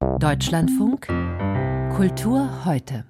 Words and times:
Deutschlandfunk 0.00 1.06
Kultur 1.94 2.64
heute. 2.64 3.04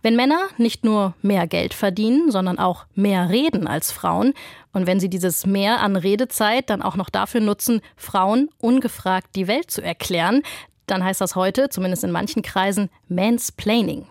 Wenn 0.00 0.14
Männer 0.14 0.46
nicht 0.58 0.84
nur 0.84 1.14
mehr 1.22 1.48
Geld 1.48 1.74
verdienen, 1.74 2.30
sondern 2.30 2.58
auch 2.58 2.86
mehr 2.94 3.30
reden 3.30 3.66
als 3.66 3.90
Frauen 3.90 4.32
und 4.72 4.86
wenn 4.86 5.00
sie 5.00 5.08
dieses 5.08 5.44
Mehr 5.44 5.80
an 5.80 5.96
Redezeit 5.96 6.70
dann 6.70 6.82
auch 6.82 6.94
noch 6.94 7.10
dafür 7.10 7.40
nutzen, 7.40 7.80
Frauen 7.96 8.48
ungefragt 8.58 9.34
die 9.34 9.48
Welt 9.48 9.72
zu 9.72 9.82
erklären, 9.82 10.42
dann 10.86 11.02
heißt 11.02 11.20
das 11.20 11.34
heute, 11.34 11.68
zumindest 11.68 12.04
in 12.04 12.12
manchen 12.12 12.42
Kreisen, 12.42 12.90
Mansplaining. 13.08 14.06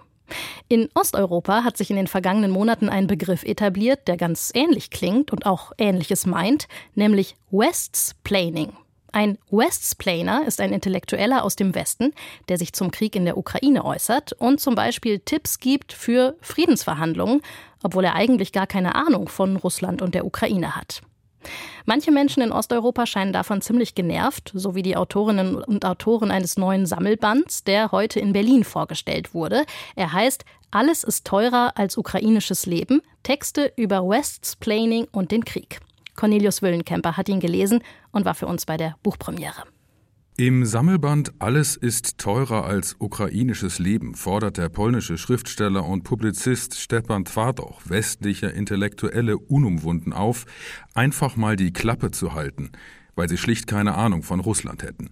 In 0.68 0.90
Osteuropa 0.96 1.64
hat 1.64 1.78
sich 1.78 1.90
in 1.90 1.96
den 1.96 2.08
vergangenen 2.08 2.52
Monaten 2.52 2.90
ein 2.90 3.08
Begriff 3.08 3.44
etabliert, 3.44 4.08
der 4.08 4.18
ganz 4.18 4.52
ähnlich 4.54 4.90
klingt 4.90 5.32
und 5.32 5.46
auch 5.46 5.72
Ähnliches 5.78 6.26
meint, 6.26 6.68
nämlich 6.96 7.36
Westsplaining. 7.52 8.74
Ein 9.16 9.38
Westsplainer 9.52 10.48
ist 10.48 10.60
ein 10.60 10.74
Intellektueller 10.74 11.44
aus 11.44 11.56
dem 11.56 11.76
Westen, 11.76 12.14
der 12.50 12.58
sich 12.58 12.74
zum 12.74 12.90
Krieg 12.90 13.16
in 13.16 13.26
der 13.26 13.38
Ukraine 13.38 13.86
äußert 13.86 14.34
und 14.34 14.60
zum 14.60 14.74
Beispiel 14.74 15.20
Tipps 15.20 15.60
gibt 15.60 15.94
für 15.94 16.36
Friedensverhandlungen, 16.42 17.42
obwohl 17.84 18.06
er 18.06 18.16
eigentlich 18.16 18.52
gar 18.52 18.66
keine 18.66 18.96
Ahnung 18.96 19.30
von 19.30 19.56
Russland 19.56 20.02
und 20.02 20.16
der 20.16 20.26
Ukraine 20.26 20.76
hat. 20.76 21.04
Manche 21.86 22.12
Menschen 22.12 22.42
in 22.42 22.52
Osteuropa 22.52 23.06
scheinen 23.06 23.34
davon 23.34 23.62
ziemlich 23.62 23.94
genervt, 23.94 24.52
so 24.56 24.74
wie 24.74 24.82
die 24.82 24.98
Autorinnen 24.98 25.58
und 25.58 25.86
Autoren 25.86 26.32
eines 26.32 26.58
neuen 26.58 26.88
Sammelbands, 26.88 27.64
der 27.64 27.92
heute 27.92 28.20
in 28.20 28.34
Berlin 28.34 28.64
vorgestellt 28.64 29.36
wurde. 29.36 29.64
Er 29.96 30.12
heißt 30.12 30.44
Alles 30.72 31.04
ist 31.04 31.28
teurer 31.28 31.74
als 31.76 31.98
ukrainisches 31.98 32.66
Leben, 32.66 33.04
Texte 33.22 33.74
über 33.76 34.02
Westsplaining 34.10 35.08
und 35.12 35.30
den 35.30 35.46
Krieg. 35.46 35.82
Cornelius 36.16 36.62
Wüllenkemper 36.62 37.18
hat 37.18 37.30
ihn 37.30 37.40
gelesen 37.40 37.82
und 38.12 38.26
war 38.26 38.36
für 38.36 38.48
uns 38.48 38.66
bei 38.66 38.78
der 38.78 38.96
Buchpremiere. 39.04 39.64
Im 40.36 40.66
Sammelband 40.66 41.32
Alles 41.38 41.76
ist 41.76 42.18
teurer 42.18 42.66
als 42.66 42.96
ukrainisches 42.98 43.78
Leben 43.78 44.16
fordert 44.16 44.58
der 44.58 44.70
polnische 44.70 45.20
Schriftsteller 45.20 45.86
und 45.86 46.04
Publizist 46.04 46.80
Stepan 46.80 47.26
Twardoch 47.26 47.82
westliche 47.86 48.48
Intellektuelle 48.48 49.38
unumwunden 49.38 50.12
auf, 50.12 50.46
einfach 50.96 51.36
mal 51.36 51.56
die 51.56 51.72
Klappe 51.72 52.10
zu 52.10 52.34
halten, 52.34 52.72
weil 53.16 53.30
sie 53.30 53.38
schlicht 53.38 53.68
keine 53.68 53.94
Ahnung 53.94 54.24
von 54.24 54.40
Russland 54.40 54.82
hätten. 54.82 55.12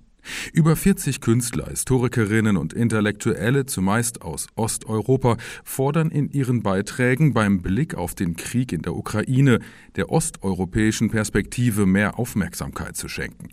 Über 0.54 0.76
40 0.76 1.22
Künstler, 1.22 1.68
Historikerinnen 1.70 2.58
und 2.58 2.74
Intellektuelle, 2.74 3.66
zumeist 3.66 4.22
aus 4.22 4.48
Osteuropa, 4.56 5.38
fordern 5.64 6.10
in 6.10 6.30
ihren 6.30 6.64
Beiträgen 6.64 7.34
beim 7.34 7.62
Blick 7.62 7.96
auf 7.96 8.16
den 8.16 8.36
Krieg 8.36 8.72
in 8.72 8.82
der 8.82 8.96
Ukraine 8.96 9.60
der 9.96 10.10
osteuropäischen 10.10 11.10
Perspektive 11.10 11.86
mehr 11.86 12.20
Aufmerksamkeit 12.20 12.96
zu 12.96 13.08
schenken. 13.08 13.50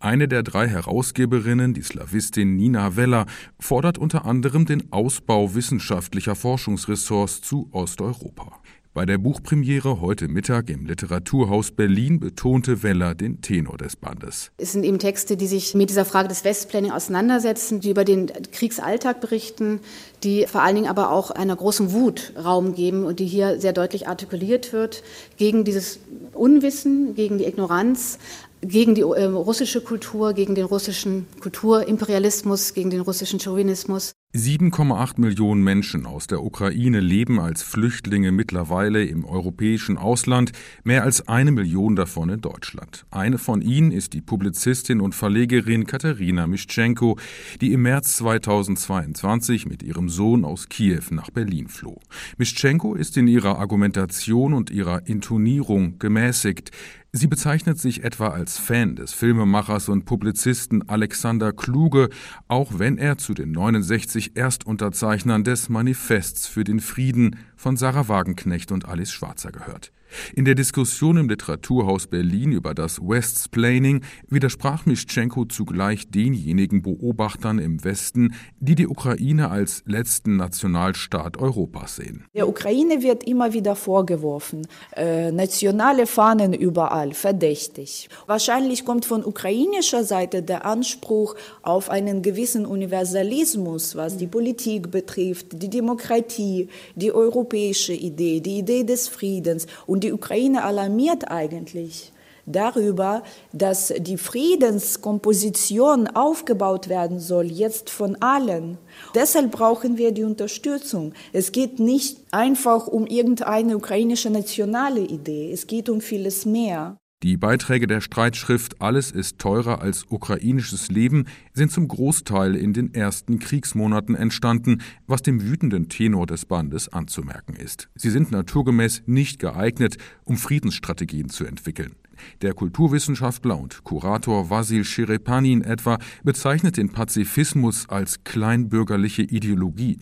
Eine 0.00 0.28
der 0.28 0.42
drei 0.42 0.68
Herausgeberinnen, 0.68 1.74
die 1.74 1.82
Slawistin 1.82 2.56
Nina 2.56 2.96
Weller, 2.96 3.26
fordert 3.58 3.98
unter 3.98 4.24
anderem 4.24 4.64
den 4.66 4.92
Ausbau 4.92 5.54
wissenschaftlicher 5.54 6.34
Forschungsressorts 6.34 7.42
zu 7.42 7.68
Osteuropa. 7.72 8.60
Bei 8.96 9.04
der 9.04 9.18
Buchpremiere 9.18 10.00
heute 10.00 10.26
Mittag 10.26 10.70
im 10.70 10.86
Literaturhaus 10.86 11.70
Berlin 11.70 12.18
betonte 12.18 12.82
Weller 12.82 13.14
den 13.14 13.42
Tenor 13.42 13.76
des 13.76 13.94
Bandes. 13.94 14.52
Es 14.56 14.72
sind 14.72 14.84
eben 14.84 14.98
Texte, 14.98 15.36
die 15.36 15.46
sich 15.46 15.74
mit 15.74 15.90
dieser 15.90 16.06
Frage 16.06 16.28
des 16.28 16.44
Westplanning 16.44 16.92
auseinandersetzen, 16.92 17.80
die 17.80 17.90
über 17.90 18.06
den 18.06 18.32
Kriegsalltag 18.52 19.20
berichten, 19.20 19.80
die 20.24 20.46
vor 20.46 20.62
allen 20.62 20.76
Dingen 20.76 20.88
aber 20.88 21.10
auch 21.10 21.30
einer 21.30 21.54
großen 21.54 21.92
Wut 21.92 22.32
Raum 22.42 22.74
geben 22.74 23.04
und 23.04 23.20
die 23.20 23.26
hier 23.26 23.60
sehr 23.60 23.74
deutlich 23.74 24.08
artikuliert 24.08 24.72
wird 24.72 25.02
gegen 25.36 25.64
dieses 25.64 26.00
Unwissen, 26.32 27.14
gegen 27.14 27.36
die 27.36 27.44
Ignoranz, 27.44 28.18
gegen 28.62 28.94
die 28.94 29.02
äh, 29.02 29.24
russische 29.24 29.82
Kultur, 29.82 30.32
gegen 30.32 30.54
den 30.54 30.64
russischen 30.64 31.26
Kulturimperialismus, 31.40 32.72
gegen 32.72 32.88
den 32.88 33.02
russischen 33.02 33.40
Chauvinismus. 33.40 34.15
7,8 34.34 35.18
Millionen 35.18 35.62
Menschen 35.62 36.04
aus 36.04 36.26
der 36.26 36.42
Ukraine 36.42 37.00
leben 37.00 37.40
als 37.40 37.62
Flüchtlinge 37.62 38.32
mittlerweile 38.32 39.02
im 39.02 39.24
europäischen 39.24 39.96
Ausland, 39.96 40.52
mehr 40.84 41.04
als 41.04 41.26
eine 41.26 41.52
Million 41.52 41.96
davon 41.96 42.28
in 42.28 42.42
Deutschland. 42.42 43.06
Eine 43.10 43.38
von 43.38 43.62
ihnen 43.62 43.92
ist 43.92 44.12
die 44.12 44.20
Publizistin 44.20 45.00
und 45.00 45.14
Verlegerin 45.14 45.86
Katharina 45.86 46.46
Mischenko, 46.46 47.18
die 47.62 47.72
im 47.72 47.82
März 47.82 48.16
2022 48.16 49.64
mit 49.64 49.82
ihrem 49.82 50.10
Sohn 50.10 50.44
aus 50.44 50.68
Kiew 50.68 51.04
nach 51.10 51.30
Berlin 51.30 51.68
floh. 51.68 51.98
Mischenko 52.36 52.94
ist 52.94 53.16
in 53.16 53.28
ihrer 53.28 53.58
Argumentation 53.58 54.52
und 54.52 54.70
ihrer 54.70 55.06
Intonierung 55.06 55.98
gemäßigt. 55.98 56.72
Sie 57.16 57.28
bezeichnet 57.28 57.78
sich 57.78 58.04
etwa 58.04 58.28
als 58.28 58.58
Fan 58.58 58.94
des 58.94 59.14
Filmemachers 59.14 59.88
und 59.88 60.04
Publizisten 60.04 60.86
Alexander 60.86 61.54
Kluge, 61.54 62.10
auch 62.46 62.72
wenn 62.76 62.98
er 62.98 63.16
zu 63.16 63.32
den 63.32 63.52
69 63.52 64.32
Erstunterzeichnern 64.36 65.42
des 65.42 65.70
Manifests 65.70 66.46
für 66.46 66.62
den 66.62 66.78
Frieden 66.78 67.36
von 67.56 67.76
Sarah 67.76 68.08
Wagenknecht 68.08 68.70
und 68.72 68.86
Alice 68.86 69.12
Schwarzer 69.12 69.50
gehört. 69.50 69.92
In 70.34 70.44
der 70.44 70.54
Diskussion 70.54 71.16
im 71.16 71.28
Literaturhaus 71.28 72.06
Berlin 72.06 72.52
über 72.52 72.74
das 72.74 73.00
Westsplaining 73.00 74.02
widersprach 74.28 74.86
Mischenko 74.86 75.44
zugleich 75.44 76.10
denjenigen 76.10 76.82
Beobachtern 76.82 77.58
im 77.58 77.82
Westen, 77.84 78.34
die 78.60 78.74
die 78.74 78.86
Ukraine 78.86 79.50
als 79.50 79.82
letzten 79.86 80.36
Nationalstaat 80.36 81.38
Europas 81.38 81.96
sehen. 81.96 82.24
Der 82.34 82.48
Ukraine 82.48 83.02
wird 83.02 83.24
immer 83.24 83.52
wieder 83.52 83.76
vorgeworfen, 83.76 84.66
äh, 84.94 85.32
nationale 85.32 86.06
Fahnen 86.06 86.52
überall, 86.52 87.12
verdächtig. 87.12 88.08
Wahrscheinlich 88.26 88.84
kommt 88.84 89.04
von 89.04 89.24
ukrainischer 89.24 90.04
Seite 90.04 90.42
der 90.42 90.64
Anspruch 90.64 91.34
auf 91.62 91.90
einen 91.90 92.22
gewissen 92.22 92.66
Universalismus, 92.66 93.96
was 93.96 94.16
die 94.16 94.26
Politik 94.26 94.90
betrifft, 94.90 95.62
die 95.62 95.70
Demokratie, 95.70 96.68
die 96.94 97.12
europäische 97.46 97.92
Idee, 97.92 98.40
die 98.40 98.58
Idee 98.58 98.82
des 98.82 99.06
Friedens 99.06 99.68
und 99.86 100.02
die 100.02 100.12
Ukraine 100.12 100.64
alarmiert 100.64 101.30
eigentlich 101.30 102.12
darüber, 102.44 103.22
dass 103.52 103.92
die 103.98 104.18
Friedenskomposition 104.18 106.08
aufgebaut 106.08 106.88
werden 106.88 107.20
soll, 107.20 107.46
jetzt 107.46 107.88
von 107.90 108.16
allen. 108.20 108.78
Deshalb 109.14 109.52
brauchen 109.52 109.96
wir 109.96 110.10
die 110.10 110.24
Unterstützung. 110.24 111.12
Es 111.32 111.52
geht 111.52 111.78
nicht 111.78 112.18
einfach 112.32 112.88
um 112.88 113.06
irgendeine 113.06 113.76
ukrainische 113.76 114.30
nationale 114.30 115.00
Idee, 115.00 115.52
es 115.52 115.68
geht 115.68 115.88
um 115.88 116.00
vieles 116.00 116.46
mehr. 116.46 116.96
Die 117.22 117.38
Beiträge 117.38 117.86
der 117.86 118.02
Streitschrift 118.02 118.82
Alles 118.82 119.10
ist 119.10 119.38
teurer 119.38 119.80
als 119.80 120.04
ukrainisches 120.10 120.90
Leben 120.90 121.24
sind 121.54 121.72
zum 121.72 121.88
Großteil 121.88 122.54
in 122.54 122.74
den 122.74 122.92
ersten 122.92 123.38
Kriegsmonaten 123.38 124.14
entstanden, 124.14 124.82
was 125.06 125.22
dem 125.22 125.42
wütenden 125.42 125.88
Tenor 125.88 126.26
des 126.26 126.44
Bandes 126.44 126.92
anzumerken 126.92 127.56
ist. 127.56 127.88
Sie 127.94 128.10
sind 128.10 128.32
naturgemäß 128.32 129.04
nicht 129.06 129.38
geeignet, 129.38 129.96
um 130.24 130.36
Friedensstrategien 130.36 131.30
zu 131.30 131.46
entwickeln. 131.46 131.94
Der 132.42 132.52
Kulturwissenschaftler 132.52 133.58
und 133.58 133.82
Kurator 133.82 134.50
Vasil 134.50 134.84
Sherepanin 134.84 135.62
etwa 135.62 135.96
bezeichnet 136.22 136.76
den 136.76 136.92
Pazifismus 136.92 137.88
als 137.88 138.24
kleinbürgerliche 138.24 139.22
Ideologie. 139.22 139.98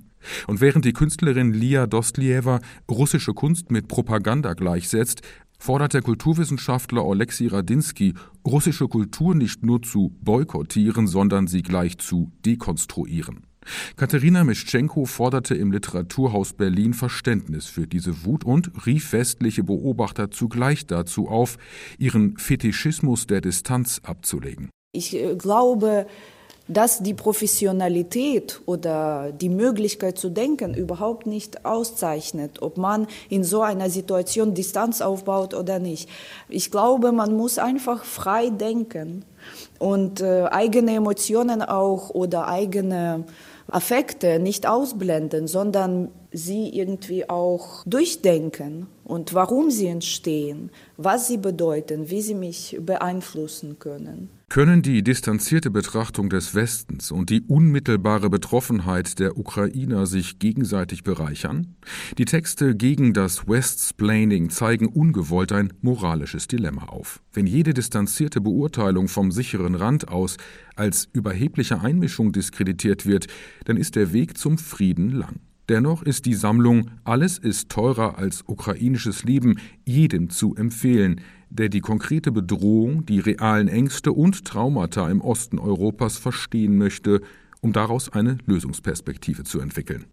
Und 0.47 0.61
während 0.61 0.85
die 0.85 0.93
Künstlerin 0.93 1.53
Lia 1.53 1.87
Dostlieva 1.87 2.61
russische 2.91 3.35
Kunst 3.35 3.71
mit 3.71 3.89
Propaganda 3.89 4.55
gleichsetzt, 4.55 5.23
fordert 5.59 5.95
der 5.95 6.03
Kulturwissenschaftler 6.03 7.05
Oleksiy 7.05 7.49
Radinsky, 7.49 8.15
russische 8.47 8.89
Kultur 8.89 9.35
nicht 9.35 9.65
nur 9.65 9.83
zu 9.83 10.15
boykottieren, 10.21 11.07
sondern 11.07 11.47
sie 11.47 11.63
gleich 11.63 11.99
zu 11.99 12.33
dekonstruieren. 12.45 13.47
Katharina 13.97 14.45
Mischenko 14.45 15.07
forderte 15.07 15.55
im 15.55 15.73
Literaturhaus 15.73 16.53
Berlin 16.53 16.95
Verständnis 16.95 17.67
für 17.67 17.87
diese 17.87 18.25
Wut 18.25 18.45
und 18.45 18.87
rief 18.87 19.13
westliche 19.13 19.65
Beobachter 19.65 20.31
zugleich 20.31 20.87
dazu 20.87 21.29
auf, 21.29 21.57
ihren 21.99 22.37
Fetischismus 22.37 23.27
der 23.27 23.41
Distanz 23.41 24.01
abzulegen. 24.05 24.71
Ich 24.93 25.17
äh, 25.17 25.35
glaube, 25.37 26.07
dass 26.67 27.03
die 27.03 27.15
Professionalität 27.15 28.61
oder 28.65 29.33
die 29.33 29.51
Möglichkeit 29.51 30.19
zu 30.19 30.31
denken 30.31 30.75
überhaupt 30.75 31.27
nicht 31.27 31.65
auszeichnet, 31.67 32.63
ob 32.63 32.79
man 32.79 33.07
in 33.29 33.45
so 33.45 33.61
einer 33.63 33.91
Situation 33.91 34.55
Distanz 34.55 35.01
aufbaut 35.01 35.53
oder 35.53 35.79
nicht. 35.79 36.09
Ich 36.49 36.71
glaube, 36.71 37.13
man 37.13 37.37
muss 37.37 37.59
einfach 37.59 38.05
frei 38.05 38.49
denken 38.49 39.25
und 39.79 40.23
äh, 40.23 40.45
eigene 40.45 40.95
Emotionen 40.95 41.61
auch 41.61 42.11
oder 42.11 42.49
eigene 42.49 43.25
Affekte 43.71 44.39
nicht 44.39 44.67
ausblenden, 44.67 45.47
sondern 45.47 46.11
sie 46.33 46.69
irgendwie 46.69 47.29
auch 47.29 47.83
durchdenken 47.85 48.87
und 49.05 49.35
warum 49.35 49.71
sie 49.71 49.87
entstehen, 49.87 50.71
was 50.97 51.29
sie 51.29 51.37
bedeuten, 51.37 52.11
wie 52.11 52.23
sie 52.23 52.35
mich 52.35 52.79
beeinflussen 52.81 53.79
können. 53.79 54.31
Können 54.49 54.83
die 54.83 55.03
distanzierte 55.03 55.71
Betrachtung 55.71 56.31
des 56.31 56.55
Westens 56.55 57.11
und 57.11 57.31
die 57.31 57.43
unmittelbare 57.43 58.31
Betroffenheit 58.31 59.19
der 59.19 59.37
Ukrainer 59.37 60.07
sich 60.07 60.39
gegenseitig 60.39 61.03
bereichern? 61.03 61.75
Die 62.19 62.25
Texte 62.25 62.77
gegen 62.77 63.15
das 63.15 63.49
Westsplaining 63.49 64.51
zeigen 64.51 64.87
ungewollt 64.87 65.51
ein 65.53 65.73
moralisches 65.81 66.47
Dilemma 66.47 66.85
auf. 66.85 67.21
Wenn 67.33 67.47
jede 67.47 67.75
distanzierte 67.75 68.41
Beurteilung 68.41 69.09
vom 69.09 69.33
sicheren 69.33 69.75
Rand 69.75 70.09
aus 70.09 70.37
als 70.77 71.09
überhebliche 71.13 71.81
Einmischung 71.81 72.31
diskreditiert 72.31 73.07
wird, 73.07 73.27
dann 73.65 73.77
ist 73.77 73.97
der 73.97 74.13
Weg 74.13 74.39
zum 74.39 74.59
Frieden 74.59 75.11
lang. 75.11 75.41
Dennoch 75.69 76.03
ist 76.03 76.27
die 76.27 76.35
Sammlung 76.35 76.91
Alles 77.05 77.39
ist 77.39 77.71
teurer 77.71 78.19
als 78.19 78.45
ukrainisches 78.47 79.25
Leben 79.25 79.59
jedem 79.87 80.29
zu 80.29 80.55
empfehlen, 80.55 81.23
der 81.49 81.71
die 81.71 81.81
konkrete 81.81 82.33
Bedrohung, 82.33 83.07
die 83.07 83.21
realen 83.21 83.69
Ängste 83.69 84.13
und 84.13 84.45
Traumata 84.45 85.09
im 85.09 85.21
Osten 85.23 85.59
Europas 85.59 86.19
verstehen 86.19 86.77
möchte, 86.77 87.23
um 87.63 87.73
daraus 87.73 88.13
eine 88.13 88.37
Lösungsperspektive 88.45 89.45
zu 89.45 89.61
entwickeln. 89.61 90.05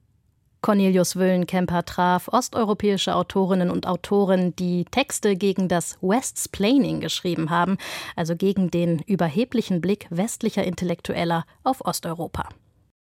Cornelius 0.62 1.16
Wüllenkemper 1.16 1.84
traf 1.84 2.28
osteuropäische 2.28 3.16
Autorinnen 3.16 3.72
und 3.72 3.88
Autoren, 3.88 4.56
die 4.56 4.86
Texte 4.86 5.36
gegen 5.36 5.68
das 5.68 5.98
Westsplaining 6.02 7.02
geschrieben 7.02 7.50
haben, 7.50 7.78
also 8.16 8.36
gegen 8.36 8.70
den 8.70 9.00
überheblichen 9.00 9.82
Blick 9.82 10.06
westlicher 10.12 10.64
Intellektueller 10.64 11.46
auf 11.64 11.84
Osteuropa. 11.84 12.48